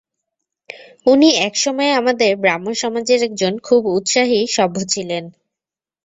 উনি 1.05 1.29
এক 1.47 1.53
সময়ে 1.57 1.91
আমাদের 1.91 2.31
ব্রাহ্মসমাজের 2.37 3.19
একজন 3.23 3.53
খুব 3.59 3.81
উৎসাহী 3.97 4.39
সভ্য 4.55 4.77
ছিলেন। 4.93 5.23